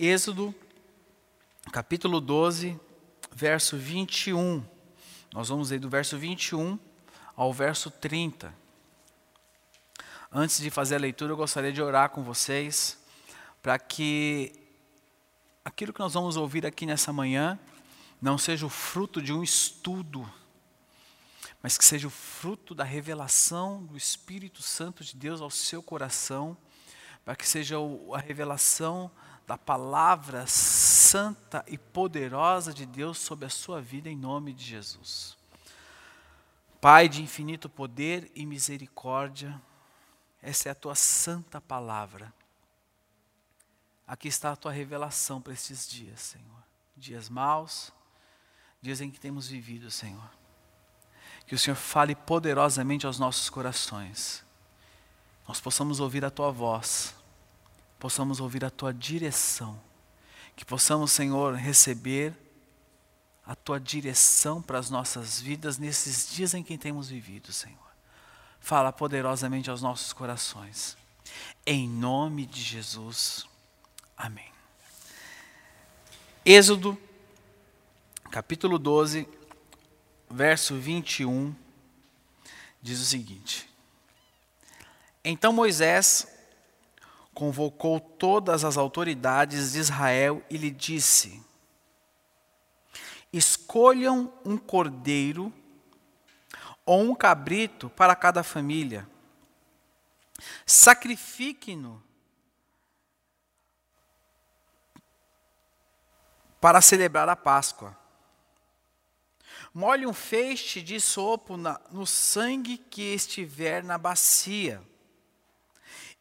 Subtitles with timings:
[0.00, 0.54] Êxodo,
[1.72, 2.78] capítulo 12,
[3.32, 4.64] verso 21.
[5.34, 6.78] Nós vamos ler do verso 21
[7.34, 8.54] ao verso 30.
[10.30, 12.96] Antes de fazer a leitura, eu gostaria de orar com vocês
[13.60, 14.52] para que
[15.64, 17.58] aquilo que nós vamos ouvir aqui nessa manhã
[18.22, 20.32] não seja o fruto de um estudo,
[21.60, 26.56] mas que seja o fruto da revelação do Espírito Santo de Deus ao seu coração,
[27.24, 27.78] para que seja
[28.14, 29.10] a revelação
[29.48, 35.38] da palavra santa e poderosa de Deus sobre a sua vida em nome de Jesus.
[36.82, 39.58] Pai de infinito poder e misericórdia,
[40.42, 42.30] essa é a tua santa palavra.
[44.06, 46.62] Aqui está a tua revelação para esses dias, Senhor.
[46.94, 47.90] Dias maus,
[48.82, 50.30] dias em que temos vivido, Senhor.
[51.46, 54.44] Que o Senhor fale poderosamente aos nossos corações.
[55.48, 57.17] Nós possamos ouvir a tua voz
[57.98, 59.80] possamos ouvir a tua direção,
[60.54, 62.34] que possamos, Senhor, receber
[63.44, 67.78] a tua direção para as nossas vidas nesses dias em que temos vivido, Senhor.
[68.60, 70.96] Fala poderosamente aos nossos corações.
[71.64, 73.46] Em nome de Jesus.
[74.16, 74.50] Amém.
[76.44, 76.98] Êxodo,
[78.30, 79.28] capítulo 12,
[80.30, 81.54] verso 21,
[82.82, 83.68] diz o seguinte:
[85.24, 86.26] Então Moisés
[87.38, 91.40] convocou todas as autoridades de Israel e lhe disse:
[93.32, 95.52] Escolham um cordeiro
[96.84, 99.08] ou um cabrito para cada família.
[100.66, 102.02] Sacrifiquem-no
[106.60, 107.96] para celebrar a Páscoa.
[109.72, 114.82] Molhe um feixe de sopo na, no sangue que estiver na bacia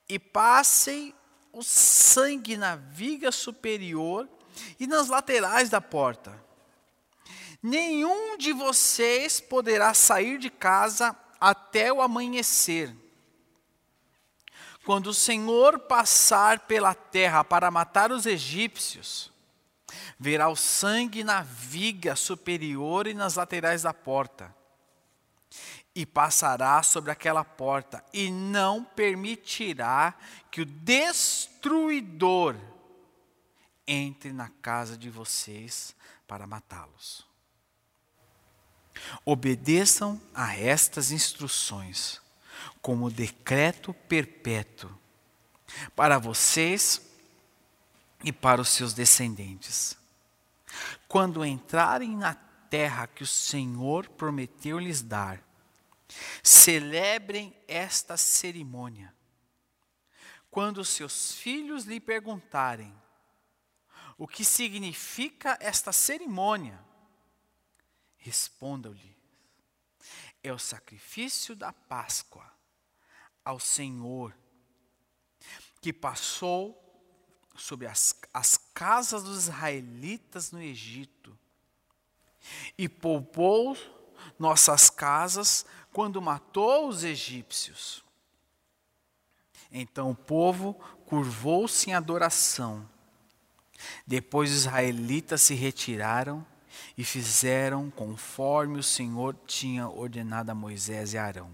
[0.09, 1.13] e passem
[1.51, 4.27] o sangue na viga superior
[4.79, 6.43] e nas laterais da porta.
[7.61, 12.95] Nenhum de vocês poderá sair de casa até o amanhecer.
[14.85, 19.31] Quando o Senhor passar pela terra para matar os egípcios,
[20.17, 24.55] verá o sangue na viga superior e nas laterais da porta
[25.97, 30.13] e passará sobre aquela porta, e não permitirá
[30.51, 32.55] que o destruidor
[33.87, 35.95] entre na casa de vocês
[36.27, 37.25] para matá-los.
[39.25, 42.21] Obedeçam a estas instruções,
[42.79, 44.95] como decreto perpétuo,
[45.95, 47.01] para vocês
[48.23, 49.97] e para os seus descendentes.
[51.07, 52.35] Quando entrarem na
[52.69, 55.46] terra que o Senhor prometeu lhes dar,
[56.43, 59.15] Celebrem esta cerimônia.
[60.49, 62.95] Quando seus filhos lhe perguntarem
[64.17, 66.83] o que significa esta cerimônia,
[68.17, 69.15] respondam-lhe:
[70.43, 72.51] é o sacrifício da Páscoa
[73.43, 74.35] ao Senhor,
[75.81, 76.83] que passou
[77.55, 81.37] sobre as, as casas dos israelitas no Egito
[82.77, 83.77] e poupou
[84.37, 85.65] nossas casas
[85.97, 88.03] quando matou os egípcios.
[89.71, 90.75] Então o povo
[91.07, 92.87] curvou-se em adoração.
[94.05, 96.45] Depois os israelitas se retiraram
[96.95, 101.49] e fizeram conforme o Senhor tinha ordenado a Moisés e Arão.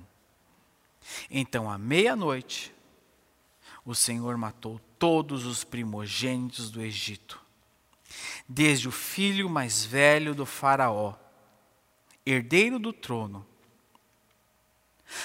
[1.32, 2.76] Então, à meia-noite,
[3.86, 7.42] o Senhor matou todos os primogênitos do Egito,
[8.46, 11.16] desde o filho mais velho do Faraó,
[12.26, 13.48] herdeiro do trono,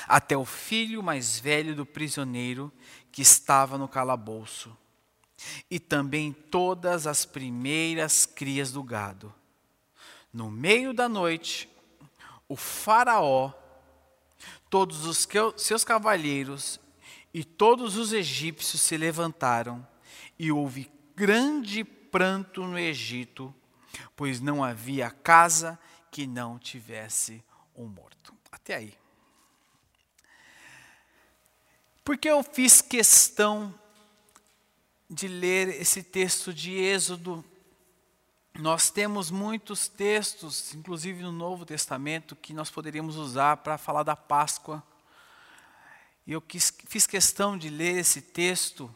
[0.06, 2.72] até o filho mais velho do prisioneiro
[3.10, 4.76] que estava no calabouço,
[5.70, 9.32] e também todas as primeiras crias do gado.
[10.32, 11.68] No meio da noite,
[12.48, 13.52] o Faraó,
[14.68, 15.26] todos os
[15.56, 16.80] seus cavalheiros
[17.32, 19.86] e todos os egípcios se levantaram,
[20.38, 23.54] e houve grande pranto no Egito,
[24.14, 25.78] pois não havia casa
[26.10, 27.42] que não tivesse
[27.74, 28.34] um morto.
[28.50, 28.94] Até aí.
[32.08, 33.74] Porque eu fiz questão
[35.10, 37.44] de ler esse texto de Êxodo.
[38.58, 44.16] Nós temos muitos textos, inclusive no Novo Testamento, que nós poderíamos usar para falar da
[44.16, 44.82] Páscoa.
[46.26, 48.90] E eu quis, fiz questão de ler esse texto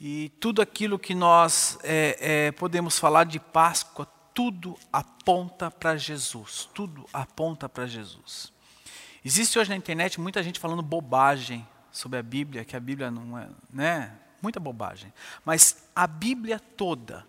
[0.00, 6.68] e tudo aquilo que nós é, é, podemos falar de Páscoa, tudo aponta para Jesus.
[6.74, 8.57] Tudo aponta para Jesus.
[9.28, 13.38] Existe hoje na internet muita gente falando bobagem sobre a Bíblia, que a Bíblia não
[13.38, 14.18] é, né?
[14.40, 15.12] Muita bobagem.
[15.44, 17.26] Mas a Bíblia toda,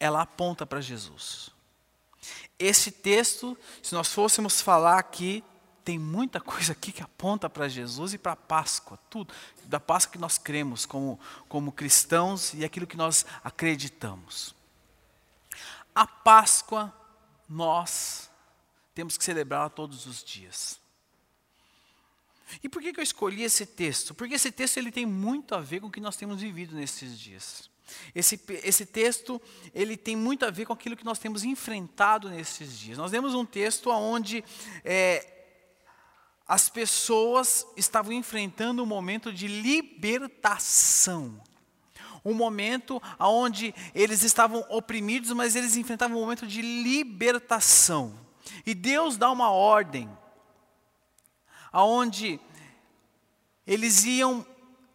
[0.00, 1.50] ela aponta para Jesus.
[2.58, 5.44] Esse texto, se nós fôssemos falar aqui,
[5.84, 9.32] tem muita coisa aqui que aponta para Jesus e para a Páscoa, tudo.
[9.66, 14.52] Da Páscoa que nós cremos como, como cristãos e aquilo que nós acreditamos.
[15.94, 16.92] A Páscoa,
[17.48, 18.31] nós
[18.94, 20.80] temos que celebrar todos os dias.
[22.62, 24.14] E por que, que eu escolhi esse texto?
[24.14, 27.18] Porque esse texto ele tem muito a ver com o que nós temos vivido nesses
[27.18, 27.70] dias.
[28.14, 29.40] Esse, esse texto
[29.74, 32.98] ele tem muito a ver com aquilo que nós temos enfrentado nesses dias.
[32.98, 34.44] Nós temos um texto onde
[34.84, 35.26] é,
[36.46, 41.40] as pessoas estavam enfrentando um momento de libertação.
[42.24, 48.14] Um momento onde eles estavam oprimidos, mas eles enfrentavam um momento de libertação.
[48.64, 50.10] E Deus dá uma ordem,
[51.72, 52.40] aonde
[53.66, 54.46] eles iam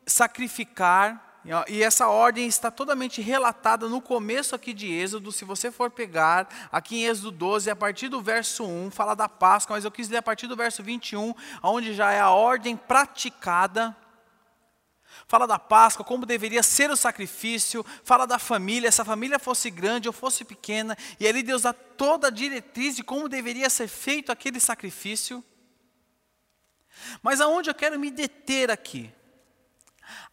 [0.06, 1.28] sacrificar
[1.70, 5.32] e essa ordem está totalmente relatada no começo aqui de Êxodo.
[5.32, 9.30] Se você for pegar aqui em Êxodo 12, a partir do verso 1, fala da
[9.30, 11.34] Páscoa, mas eu quis ler a partir do verso 21,
[11.64, 13.96] onde já é a ordem praticada.
[15.26, 19.70] Fala da Páscoa, como deveria ser o sacrifício, fala da família, se a família fosse
[19.70, 23.88] grande ou fosse pequena, e ali Deus dá toda a diretriz de como deveria ser
[23.88, 25.44] feito aquele sacrifício.
[27.22, 29.14] Mas aonde eu quero me deter aqui?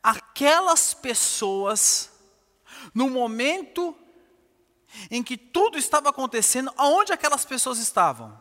[0.03, 2.11] aquelas pessoas,
[2.95, 3.97] no momento
[5.11, 8.41] em que tudo estava acontecendo, aonde aquelas pessoas estavam?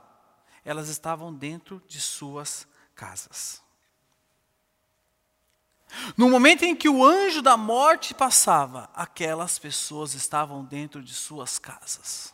[0.65, 3.62] Elas estavam dentro de suas casas.
[6.17, 11.59] No momento em que o anjo da morte passava, aquelas pessoas estavam dentro de suas
[11.59, 12.33] casas.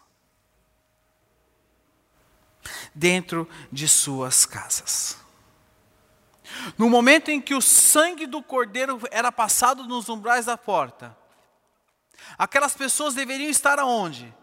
[2.93, 5.17] Dentro de suas casas.
[6.77, 11.15] No momento em que o sangue do cordeiro era passado nos umbrais da porta,
[12.37, 14.33] aquelas pessoas deveriam estar aonde?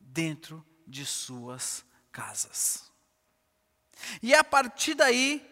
[0.00, 2.90] Dentro de suas casas.
[4.22, 5.46] E a partir daí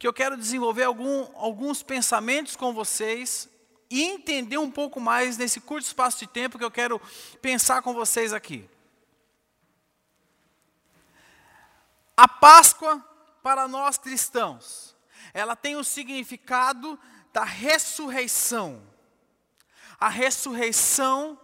[0.00, 3.50] que eu quero desenvolver algum, alguns pensamentos com vocês
[3.90, 6.98] e entender um pouco mais nesse curto espaço de tempo que eu quero
[7.42, 8.66] pensar com vocês aqui.
[12.16, 13.04] A Páscoa
[13.42, 14.96] para nós cristãos,
[15.34, 16.98] ela tem o significado
[17.30, 18.82] da ressurreição.
[20.00, 21.38] A ressurreição,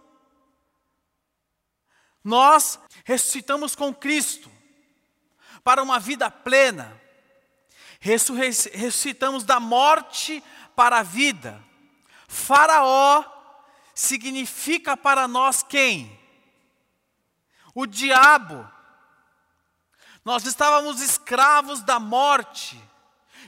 [2.23, 4.49] nós ressuscitamos com Cristo
[5.63, 6.99] para uma vida plena.
[7.99, 10.43] Ressuscitamos da morte
[10.75, 11.63] para a vida.
[12.27, 13.23] Faraó
[13.93, 16.17] significa para nós quem?
[17.73, 18.67] O diabo
[20.27, 22.77] nós estávamos escravos da morte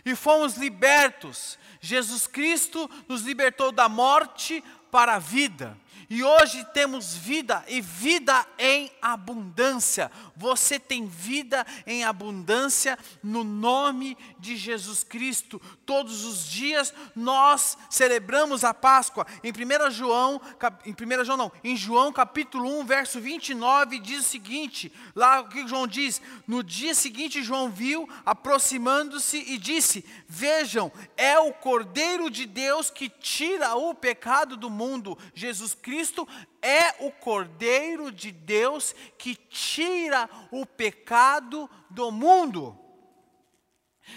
[0.06, 1.60] e fomos libertos.
[1.82, 5.78] Jesus Cristo nos libertou da morte para a vida.
[6.12, 10.12] E hoje temos vida e vida em abundância.
[10.36, 15.62] Você tem vida em abundância no nome de Jesus Cristo.
[15.86, 19.28] Todos os dias nós celebramos a Páscoa.
[19.44, 20.42] Em 1 João,
[20.84, 25.48] em 1 João não, em João capítulo 1, verso 29 diz o seguinte, lá o
[25.48, 26.20] que João diz?
[26.48, 33.10] No dia seguinte João viu aproximando-se e disse: "Vejam, é o Cordeiro de Deus que
[33.10, 35.16] tira o pecado do mundo.
[35.36, 36.26] Jesus Cristo Cristo
[36.62, 42.80] é o Cordeiro de Deus que tira o pecado do mundo.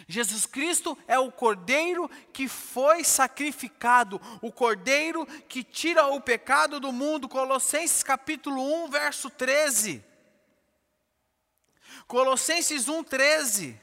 [0.07, 6.93] Jesus Cristo é o Cordeiro que foi sacrificado, o Cordeiro que tira o pecado do
[6.93, 7.29] mundo.
[7.29, 10.05] Colossenses capítulo 1, verso 13.
[12.07, 13.82] Colossenses 1, 13.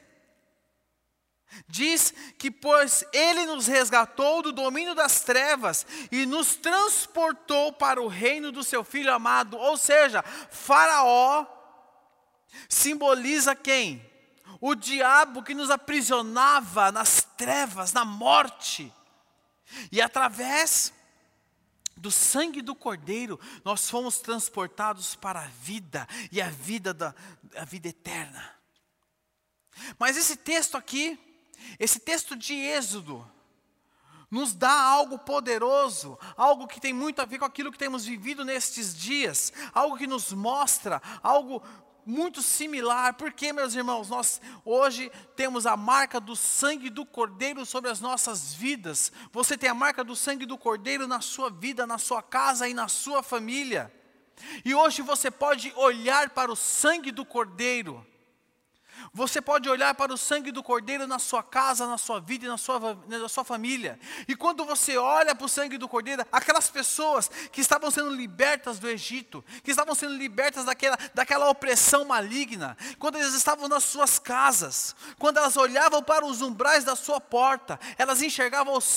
[1.66, 8.08] Diz que, pois ele nos resgatou do domínio das trevas e nos transportou para o
[8.08, 9.56] reino do seu filho amado.
[9.56, 11.46] Ou seja, Faraó
[12.68, 14.08] simboliza quem?
[14.60, 18.92] O diabo que nos aprisionava nas trevas, na morte.
[19.90, 20.92] E através
[21.96, 27.14] do sangue do Cordeiro, nós fomos transportados para a vida e a vida da
[27.56, 28.54] a vida eterna.
[29.98, 31.18] Mas esse texto aqui
[31.78, 33.26] esse texto de Êxodo
[34.30, 38.44] nos dá algo poderoso, algo que tem muito a ver com aquilo que temos vivido
[38.44, 41.62] nestes dias, algo que nos mostra algo
[42.06, 47.90] muito similar, porque, meus irmãos, nós hoje temos a marca do sangue do Cordeiro sobre
[47.90, 49.12] as nossas vidas.
[49.32, 52.74] Você tem a marca do sangue do Cordeiro na sua vida, na sua casa e
[52.74, 53.92] na sua família.
[54.64, 58.04] E hoje você pode olhar para o sangue do Cordeiro
[59.12, 62.48] você pode olhar para o sangue do Cordeiro na sua casa, na sua vida e
[62.48, 63.98] na sua, na sua família.
[64.26, 68.78] E quando você olha para o sangue do Cordeiro, aquelas pessoas que estavam sendo libertas
[68.78, 74.18] do Egito, que estavam sendo libertas daquela, daquela opressão maligna, quando eles estavam nas suas
[74.18, 78.96] casas, quando elas olhavam para os umbrais da sua porta, elas enxergavam os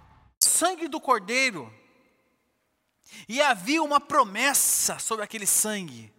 [0.61, 1.73] Sangue do Cordeiro.
[3.27, 6.13] E havia uma promessa sobre aquele sangue.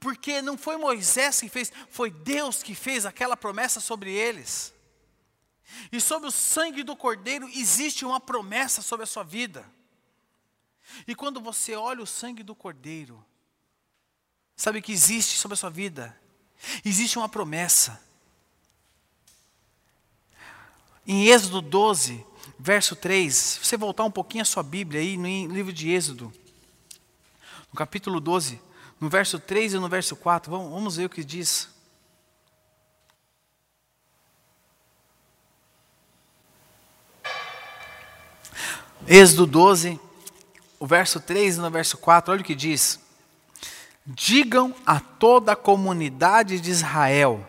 [0.00, 4.72] Porque não foi Moisés que fez, foi Deus que fez aquela promessa sobre eles.
[5.92, 9.70] E sobre o sangue do Cordeiro existe uma promessa sobre a sua vida.
[11.06, 13.22] E quando você olha o sangue do Cordeiro,
[14.56, 16.18] sabe o que existe sobre a sua vida?
[16.82, 18.02] Existe uma promessa.
[21.06, 22.24] Em Êxodo 12,
[22.58, 26.32] verso 3, se você voltar um pouquinho a sua Bíblia aí no livro de Êxodo,
[27.70, 28.60] no capítulo 12,
[29.00, 31.68] no verso 3 e no verso 4, vamos, vamos ver o que diz.
[39.06, 40.00] Êxodo 12,
[40.80, 42.98] o verso 3 e no verso 4, olha o que diz.
[44.04, 47.46] Digam a toda a comunidade de Israel,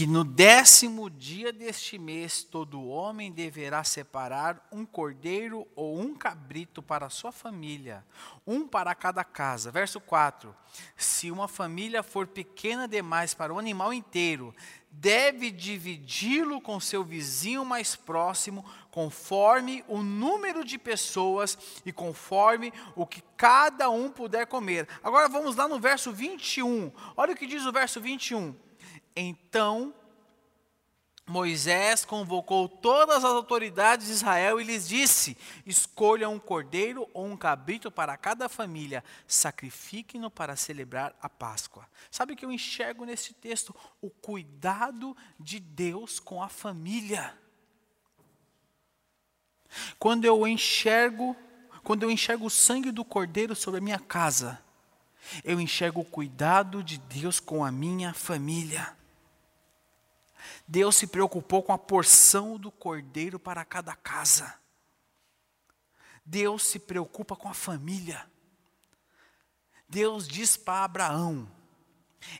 [0.00, 6.80] que no décimo dia deste mês todo homem deverá separar um cordeiro ou um cabrito
[6.82, 8.02] para sua família,
[8.46, 9.70] um para cada casa.
[9.70, 10.56] Verso 4:
[10.96, 14.54] Se uma família for pequena demais para o animal inteiro,
[14.90, 23.04] deve dividi-lo com seu vizinho mais próximo, conforme o número de pessoas e conforme o
[23.04, 24.88] que cada um puder comer.
[25.04, 26.90] Agora vamos lá no verso 21.
[27.14, 28.69] Olha o que diz o verso 21.
[29.14, 29.94] Então
[31.30, 37.36] Moisés convocou todas as autoridades de Israel e lhes disse: Escolham um cordeiro ou um
[37.36, 41.86] cabrito para cada família, sacrifiquem-no para celebrar a Páscoa.
[42.10, 43.74] Sabe que eu enxergo nesse texto?
[44.02, 47.32] O cuidado de Deus com a família.
[50.00, 51.36] Quando eu enxergo,
[51.84, 54.60] quando eu enxergo o sangue do cordeiro sobre a minha casa,
[55.44, 58.98] eu enxergo o cuidado de Deus com a minha família.
[60.66, 64.54] Deus se preocupou com a porção do cordeiro para cada casa.
[66.24, 68.24] Deus se preocupa com a família.
[69.88, 71.50] Deus diz para Abraão: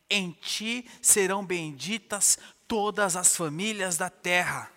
[0.09, 2.38] Em ti serão benditas
[2.69, 4.71] todas as famílias da terra.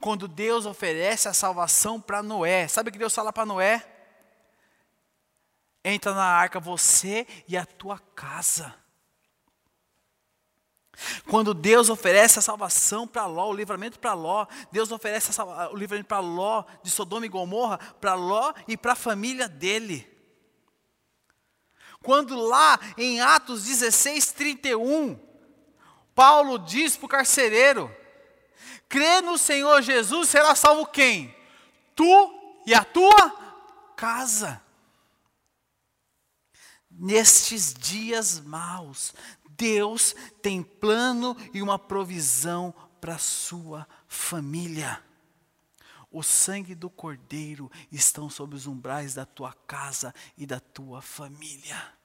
[0.00, 3.86] Quando Deus oferece a salvação para Noé, sabe o que Deus fala para Noé?
[5.84, 8.74] Entra na arca você e a tua casa.
[11.28, 15.30] Quando Deus oferece a salvação para Ló, o livramento para Ló, Deus oferece
[15.70, 20.10] o livramento para Ló de Sodoma e Gomorra, para Ló e para a família dele.
[22.02, 25.18] Quando lá em Atos 16, 31,
[26.14, 27.94] Paulo diz para o carcereiro:
[28.88, 31.34] crê no Senhor Jesus, será salvo quem?
[31.94, 34.62] Tu e a tua casa.
[36.90, 39.12] Nestes dias maus,
[39.56, 45.02] Deus tem plano e uma provisão para a sua família.
[46.10, 51.96] O sangue do Cordeiro estão sobre os umbrais da tua casa e da tua família.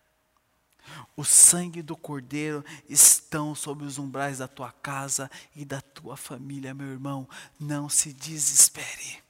[1.15, 6.73] O sangue do Cordeiro estão sobre os umbrais da tua casa e da tua família,
[6.73, 7.27] meu irmão.
[7.59, 9.23] Não se desespere.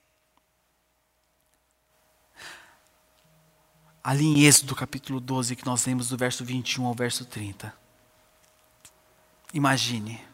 [4.04, 7.81] Ali em Êxodo capítulo 12, que nós lemos do verso 21 ao verso 30.
[9.54, 10.26] Imagine.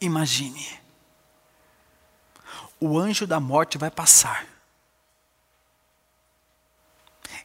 [0.00, 0.80] Imagine.
[2.80, 4.46] O anjo da morte vai passar.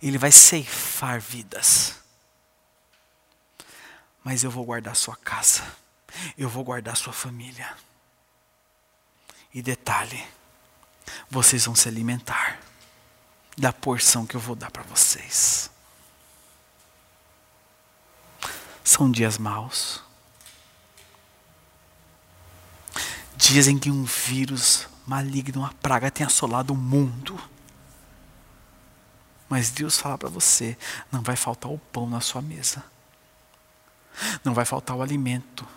[0.02, 2.00] Ele vai ceifar vidas.
[4.24, 5.64] Mas eu vou guardar sua casa.
[6.38, 7.76] Eu vou guardar sua família.
[9.54, 10.26] E detalhe,
[11.30, 12.60] vocês vão se alimentar
[13.58, 15.70] da porção que eu vou dar para vocês.
[18.84, 20.04] São dias maus.
[23.36, 27.40] Dias em que um vírus maligno, uma praga tem assolado o mundo.
[29.50, 30.78] Mas Deus fala para você:
[31.12, 32.84] não vai faltar o pão na sua mesa,
[34.44, 35.68] não vai faltar o alimento,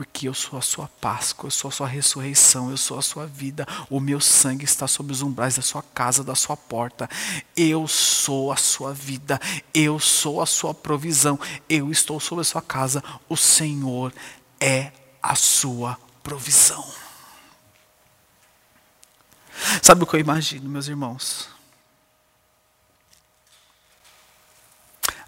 [0.00, 3.26] porque eu sou a sua Páscoa, eu sou a sua ressurreição, eu sou a sua
[3.26, 7.06] vida, o meu sangue está sobre os umbrais da sua casa, da sua porta,
[7.54, 9.38] eu sou a sua vida,
[9.74, 11.38] eu sou a sua provisão,
[11.68, 14.10] eu estou sobre a sua casa, o Senhor
[14.58, 14.90] é
[15.22, 16.90] a sua provisão.
[19.82, 21.46] Sabe o que eu imagino, meus irmãos?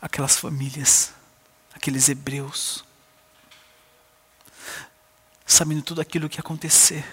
[0.00, 1.12] Aquelas famílias,
[1.74, 2.82] aqueles hebreus,
[5.46, 7.04] sabendo tudo aquilo que acontecer,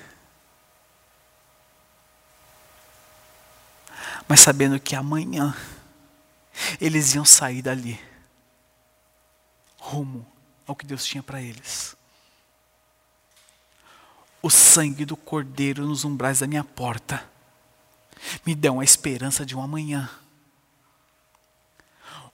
[4.27, 5.55] mas sabendo que amanhã
[6.79, 8.00] eles iam sair dali,
[9.77, 10.25] rumo
[10.67, 11.98] ao que Deus tinha para eles
[14.41, 17.24] o sangue do cordeiro nos umbrais da minha porta
[18.45, 20.09] me dão a esperança de um amanhã.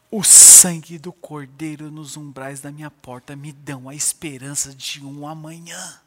[0.10, 5.28] O sangue do cordeiro nos umbrais da minha porta me dão a esperança de um
[5.28, 6.02] amanhã.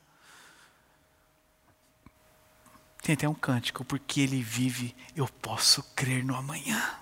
[3.03, 6.99] Tem até um cântico, porque ele vive, eu posso crer no amanhã.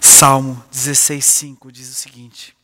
[0.00, 2.56] Salmo 16,5 diz o seguinte: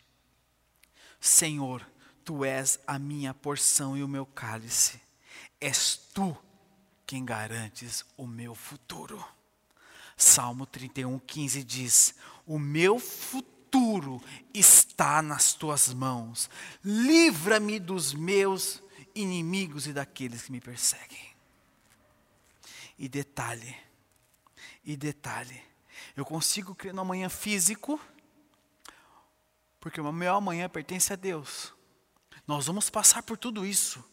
[1.20, 1.86] Senhor,
[2.24, 5.00] tu és a minha porção e o meu cálice,
[5.60, 6.36] és tu
[7.10, 9.20] quem garantes o meu futuro.
[10.16, 12.14] Salmo 31,15 diz:
[12.46, 14.22] O meu futuro
[14.54, 16.48] está nas tuas mãos,
[16.84, 18.80] livra-me dos meus
[19.12, 21.34] inimigos e daqueles que me perseguem.
[22.96, 23.76] E detalhe,
[24.84, 25.60] e detalhe,
[26.16, 28.00] eu consigo crer no amanhã físico,
[29.80, 31.74] porque o meu amanhã pertence a Deus.
[32.46, 34.08] Nós vamos passar por tudo isso.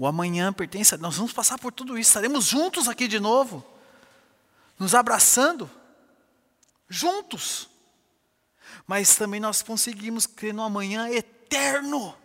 [0.00, 2.08] O amanhã pertence a nós vamos passar por tudo isso.
[2.08, 3.62] Estaremos juntos aqui de novo,
[4.78, 5.70] nos abraçando,
[6.88, 7.68] juntos.
[8.86, 12.16] Mas também nós conseguimos crer no amanhã eterno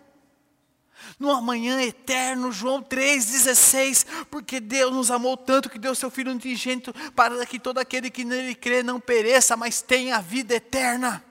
[1.20, 6.94] no amanhã eterno, João 3,16, porque Deus nos amou tanto que deu seu Filho unigênito
[7.14, 11.24] para que todo aquele que nele crê não pereça, mas tenha a vida eterna.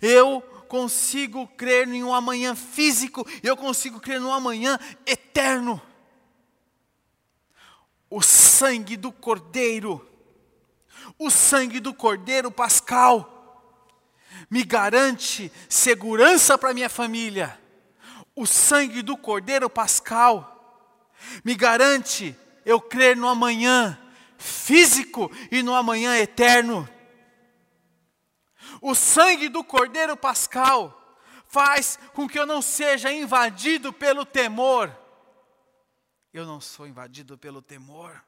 [0.00, 5.78] Eu consigo crer em um amanhã físico, eu consigo crer num amanhã eterno.
[8.08, 10.08] O sangue do Cordeiro,
[11.18, 13.28] o sangue do Cordeiro Pascal,
[14.50, 17.60] me garante segurança para minha família
[18.34, 20.48] o sangue do Cordeiro Pascal
[21.44, 23.98] me garante eu crer no amanhã
[24.38, 26.88] físico e no amanhã eterno.
[28.80, 34.96] O sangue do Cordeiro Pascal faz com que eu não seja invadido pelo temor.
[36.32, 38.22] Eu não sou invadido pelo temor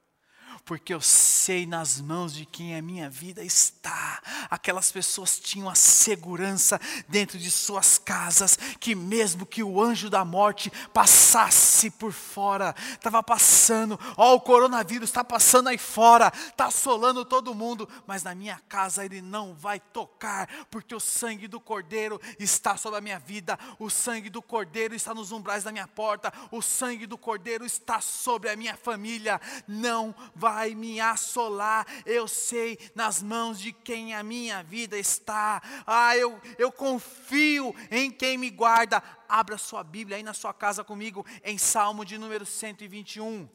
[0.64, 4.22] porque eu sei nas mãos de quem a minha vida está.
[4.50, 10.24] Aquelas pessoas tinham a segurança dentro de suas casas, que mesmo que o anjo da
[10.24, 17.24] morte passasse por fora, estava passando, ó, o coronavírus está passando aí fora, está assolando
[17.24, 22.20] todo mundo, mas na minha casa ele não vai tocar, porque o sangue do cordeiro
[22.38, 26.32] está sobre a minha vida, o sangue do cordeiro está nos umbrais da minha porta,
[26.50, 31.86] o sangue do cordeiro está sobre a minha família, não vai vai me assolar.
[32.04, 35.62] Eu sei nas mãos de quem a minha vida está.
[35.86, 39.02] Ah, eu, eu confio em quem me guarda.
[39.26, 43.48] Abra sua Bíblia aí na sua casa comigo, em Salmo de número 121.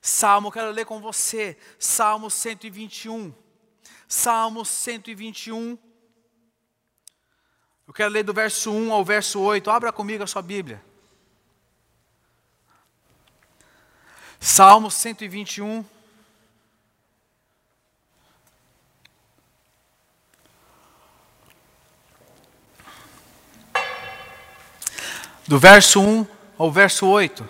[0.00, 1.58] Salmo, quero ler com você.
[1.78, 3.34] Salmo 121.
[4.08, 5.78] Salmo 121.
[7.86, 9.70] Eu quero ler do verso 1 ao verso 8.
[9.70, 10.82] Abra comigo a sua Bíblia.
[14.44, 15.82] Salmo 121.
[25.48, 26.26] Do verso 1
[26.58, 27.48] ao verso 8.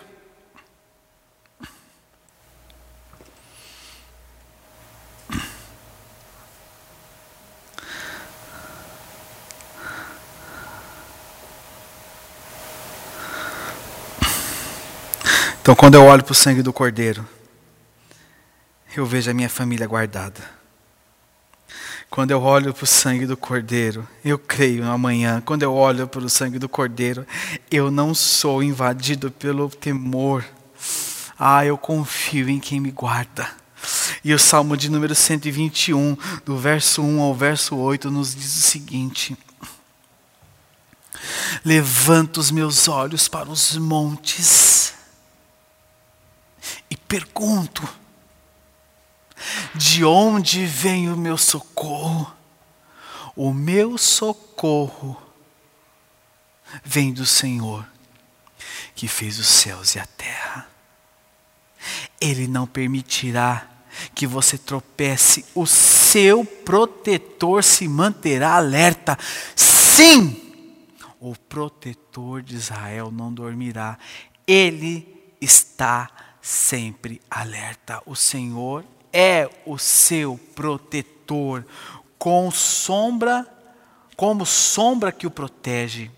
[15.64, 17.26] Então, quando eu olho para o sangue do Cordeiro,
[18.94, 20.42] eu vejo a minha família guardada.
[22.10, 25.40] Quando eu olho para o sangue do Cordeiro, eu creio no amanhã.
[25.42, 27.26] Quando eu olho para o sangue do Cordeiro,
[27.70, 30.44] eu não sou invadido pelo temor.
[31.38, 33.48] Ah, eu confio em quem me guarda.
[34.22, 38.60] E o Salmo de número 121, do verso 1 ao verso 8, nos diz o
[38.68, 39.34] seguinte:
[41.64, 44.63] Levanto os meus olhos para os montes
[47.08, 47.86] pergunto:
[49.74, 52.32] de onde vem o meu socorro?
[53.36, 55.20] O meu socorro
[56.84, 57.84] vem do Senhor,
[58.94, 60.68] que fez os céus e a terra.
[62.20, 63.68] Ele não permitirá
[64.14, 69.18] que você tropece, o seu protetor se manterá alerta.
[69.54, 70.40] Sim,
[71.20, 73.98] o protetor de Israel não dormirá,
[74.46, 76.10] ele está
[76.44, 78.02] sempre alerta.
[78.04, 81.64] O Senhor é o seu protetor,
[82.18, 83.46] com sombra,
[84.14, 86.10] como sombra que o protege.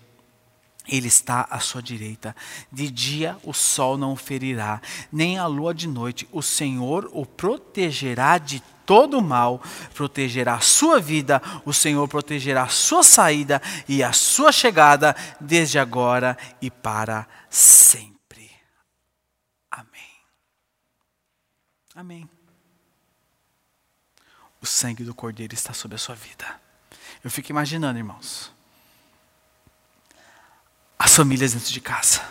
[0.85, 2.35] Ele está à sua direita.
[2.69, 6.27] De dia o sol não o ferirá, nem a lua de noite.
[6.33, 9.61] O Senhor o protegerá de todo mal,
[9.93, 15.79] protegerá a sua vida, o Senhor protegerá a sua saída e a sua chegada, desde
[15.79, 18.17] agora e para sempre.
[19.69, 20.17] Amém.
[21.97, 22.29] Amém.
[24.61, 26.61] O sangue do Cordeiro está sobre a sua vida.
[27.23, 28.51] Eu fico imaginando, irmãos,
[30.99, 32.21] as famílias dentro de casa,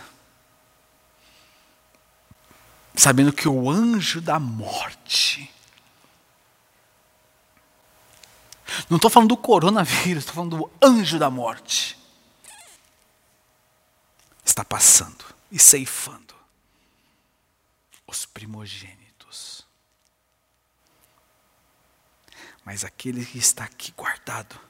[2.95, 5.53] sabendo que o anjo da morte,
[8.89, 11.99] não estou falando do coronavírus, estou falando do anjo da morte,
[14.45, 16.37] está passando e ceifando
[18.07, 19.07] os primogênitos.
[22.67, 24.61] Mas aquele que está aqui guardado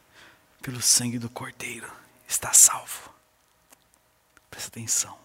[0.61, 1.91] pelo sangue do Cordeiro
[2.29, 3.11] está salvo.
[4.51, 5.19] Presta atenção.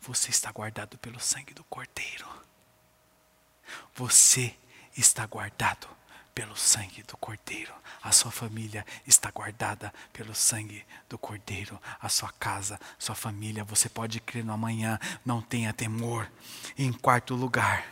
[0.00, 2.28] Você está guardado pelo sangue do Cordeiro.
[3.96, 4.56] Você
[4.96, 5.88] está guardado
[6.32, 7.74] pelo sangue do Cordeiro.
[8.00, 11.80] A sua família está guardada pelo sangue do Cordeiro.
[12.00, 16.30] A sua casa, sua família, você pode crer no amanhã, não tenha temor.
[16.78, 17.84] Em quarto lugar,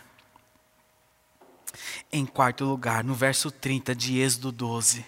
[2.13, 5.05] em quarto lugar, no verso 30 de Êxodo 12.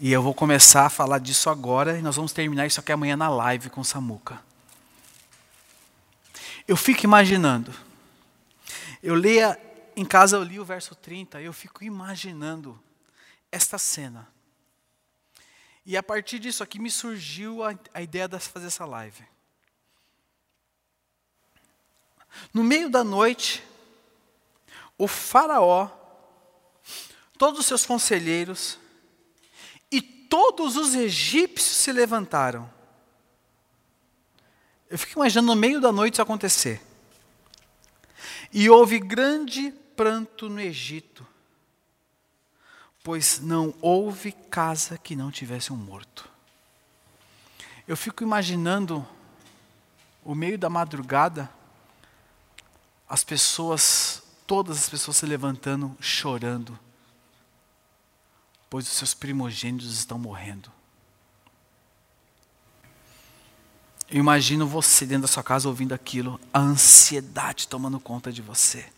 [0.00, 3.16] E eu vou começar a falar disso agora e nós vamos terminar isso aqui amanhã
[3.16, 4.40] na live com Samuca.
[6.66, 7.74] Eu fico imaginando.
[9.02, 9.58] Eu leia
[9.96, 12.80] em casa eu li o verso 30, eu fico imaginando
[13.50, 14.28] esta cena.
[15.84, 19.24] E a partir disso aqui me surgiu a, a ideia de fazer essa live.
[22.52, 23.62] No meio da noite,
[24.96, 25.88] o Faraó,
[27.36, 28.78] todos os seus conselheiros
[29.90, 32.68] e todos os egípcios se levantaram.
[34.90, 36.82] Eu fico imaginando no meio da noite isso acontecer.
[38.52, 41.26] E houve grande pranto no Egito,
[43.02, 46.28] pois não houve casa que não tivesse um morto.
[47.86, 49.06] Eu fico imaginando
[50.24, 51.50] o meio da madrugada,
[53.08, 56.78] as pessoas, todas as pessoas se levantando, chorando,
[58.68, 60.70] pois os seus primogênitos estão morrendo.
[64.10, 68.90] Eu imagino você dentro da sua casa ouvindo aquilo, a ansiedade tomando conta de você.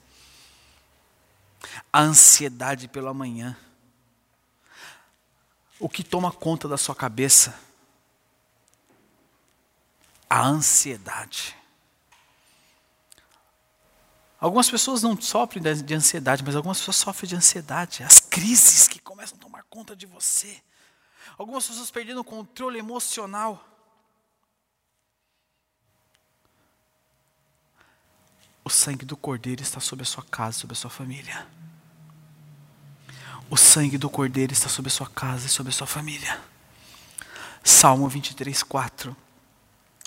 [1.93, 3.57] A ansiedade pelo amanhã.
[5.79, 7.59] O que toma conta da sua cabeça?
[10.29, 11.60] A ansiedade.
[14.41, 18.03] Algumas pessoas não sofrem de ansiedade, mas algumas pessoas sofrem de ansiedade.
[18.03, 20.63] As crises que começam a tomar conta de você.
[21.37, 23.63] Algumas pessoas perdendo o controle emocional.
[28.65, 31.47] O sangue do Cordeiro está sobre a sua casa, sobre a sua família.
[33.51, 36.41] O sangue do Cordeiro está sobre a sua casa e sobre a sua família.
[37.63, 39.15] Salmo 23, 4.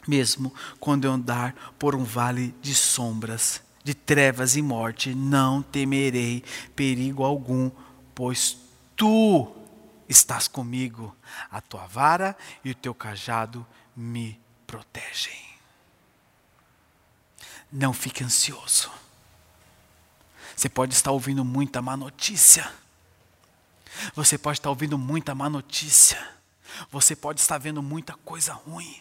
[0.07, 6.43] Mesmo quando eu andar por um vale de sombras, de trevas e morte, não temerei
[6.75, 7.69] perigo algum,
[8.15, 8.57] pois
[8.95, 9.53] tu
[10.07, 11.15] estás comigo.
[11.51, 13.65] A tua vara e o teu cajado
[13.95, 15.43] me protegem.
[17.71, 18.91] Não fique ansioso.
[20.55, 22.71] Você pode estar ouvindo muita má notícia.
[24.15, 26.33] Você pode estar ouvindo muita má notícia.
[26.91, 28.95] Você pode estar vendo muita coisa ruim.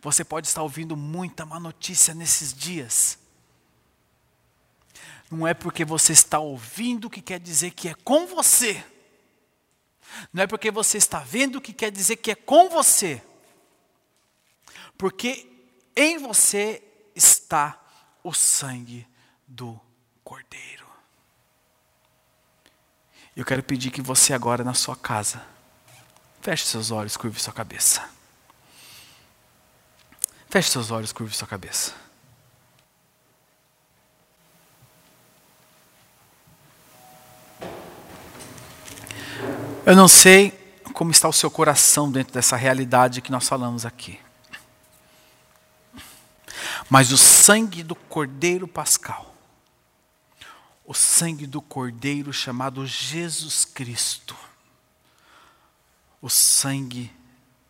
[0.00, 3.18] Você pode estar ouvindo muita má notícia nesses dias.
[5.34, 8.84] Não é porque você está ouvindo que quer dizer que é com você.
[10.32, 13.20] Não é porque você está vendo que quer dizer que é com você.
[14.96, 15.50] Porque
[15.96, 16.82] em você
[17.16, 17.82] está
[18.22, 19.06] o sangue
[19.46, 19.78] do
[20.22, 20.86] Cordeiro.
[23.36, 25.44] Eu quero pedir que você agora na sua casa
[26.40, 28.08] feche seus olhos, curve sua cabeça.
[30.48, 32.03] Feche seus olhos, curve sua cabeça.
[39.86, 40.50] Eu não sei
[40.94, 44.18] como está o seu coração dentro dessa realidade que nós falamos aqui.
[46.88, 49.34] Mas o sangue do Cordeiro Pascal,
[50.86, 54.34] o sangue do Cordeiro chamado Jesus Cristo,
[56.22, 57.12] o sangue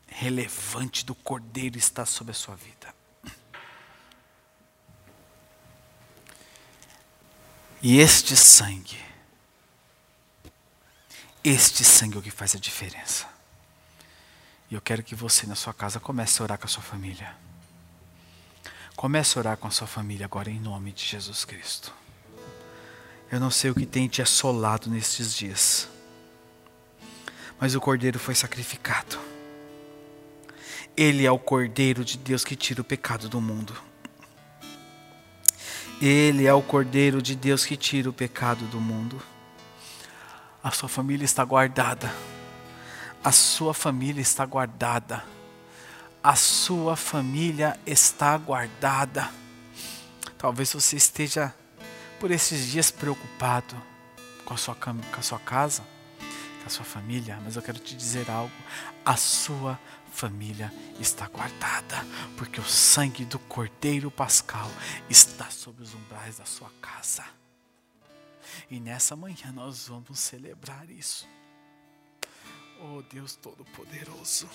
[0.07, 2.95] relevante do Cordeiro está sobre a sua vida.
[7.83, 9.14] E este sangue,
[11.45, 13.27] este sangue é o que faz a diferença.
[14.71, 17.37] E eu quero que você na sua casa comece a orar com a sua família.
[18.97, 21.93] Comece a orar com a sua família agora em nome de Jesus Cristo.
[23.31, 25.89] Eu não sei o que tem te assolado nestes dias,
[27.61, 29.19] mas o Cordeiro foi sacrificado.
[30.97, 33.77] Ele é o Cordeiro de Deus que tira o pecado do mundo.
[36.01, 39.21] Ele é o Cordeiro de Deus que tira o pecado do mundo.
[40.65, 42.11] A sua família está guardada.
[43.23, 45.23] A sua família está guardada.
[46.23, 49.31] A sua família está guardada.
[50.39, 51.55] Talvez você esteja
[52.19, 53.77] por esses dias preocupado
[54.47, 55.83] com a sua, com a sua casa,
[56.61, 58.55] com a sua família, mas eu quero te dizer algo.
[59.05, 59.79] A sua
[60.15, 62.07] família está guardada,
[62.39, 64.71] porque o sangue do Cordeiro Pascal
[65.11, 67.44] está sobre os umbrais da sua casa.
[68.71, 71.27] E nessa manhã nós vamos celebrar isso.
[72.81, 74.49] Oh Deus Todo-Poderoso.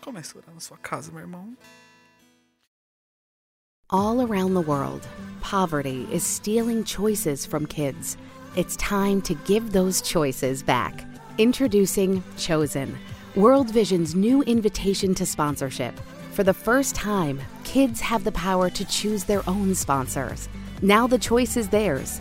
[0.00, 1.56] Comece a orar na sua casa, meu irmão.
[3.90, 5.06] All around the world,
[5.40, 8.16] poverty is stealing choices from kids.
[8.54, 11.04] It's time to give those choices back.
[11.38, 12.98] Introducing Chosen,
[13.34, 15.98] World Vision's new invitation to sponsorship.
[16.32, 20.48] For the first time, kids have the power to choose their own sponsors.
[20.82, 22.20] Now the choice is theirs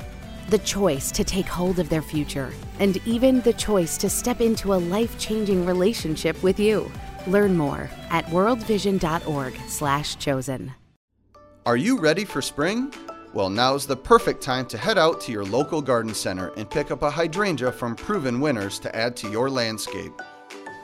[0.50, 4.74] the choice to take hold of their future, and even the choice to step into
[4.74, 6.92] a life-changing relationship with you.
[7.28, 10.74] Learn more at worldvision.org/chosen.
[11.66, 12.94] Are you ready for spring?
[13.34, 16.92] Well, now's the perfect time to head out to your local garden center and pick
[16.92, 20.14] up a hydrangea from Proven Winners to add to your landscape.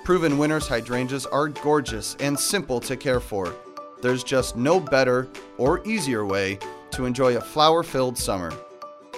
[0.03, 3.55] Proven Winners hydrangeas are gorgeous and simple to care for.
[4.01, 6.59] There's just no better or easier way
[6.91, 8.51] to enjoy a flower filled summer.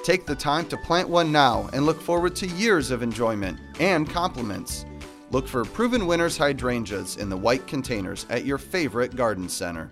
[0.06, 4.08] Take the time to plant one now and look forward to years of enjoyment and
[4.08, 4.86] compliments.
[5.32, 9.90] Look for Proven Winners hydrangeas in the white containers at your favorite garden center.